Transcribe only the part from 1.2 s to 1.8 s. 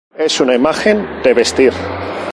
de vestir.